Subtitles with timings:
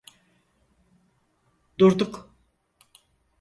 [1.79, 2.19] Durduk.